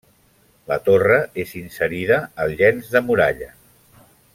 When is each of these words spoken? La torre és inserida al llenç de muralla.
La 0.71 0.77
torre 0.87 1.19
és 1.45 1.53
inserida 1.61 2.19
al 2.45 2.59
llenç 2.63 2.91
de 2.97 3.07
muralla. 3.11 3.55